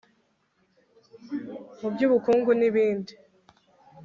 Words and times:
mu 1.81 2.03
bukungu 2.11 2.51
n'ibindi 2.59 3.13